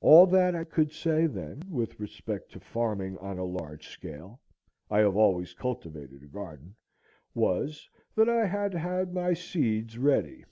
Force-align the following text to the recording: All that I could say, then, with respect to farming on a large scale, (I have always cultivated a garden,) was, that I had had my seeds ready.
All 0.00 0.26
that 0.28 0.54
I 0.56 0.64
could 0.64 0.90
say, 0.90 1.26
then, 1.26 1.64
with 1.68 2.00
respect 2.00 2.50
to 2.52 2.60
farming 2.60 3.18
on 3.18 3.36
a 3.36 3.44
large 3.44 3.88
scale, 3.88 4.40
(I 4.90 5.00
have 5.00 5.16
always 5.18 5.52
cultivated 5.52 6.22
a 6.22 6.26
garden,) 6.28 6.76
was, 7.34 7.90
that 8.14 8.30
I 8.30 8.46
had 8.46 8.72
had 8.72 9.12
my 9.12 9.34
seeds 9.34 9.98
ready. 9.98 10.46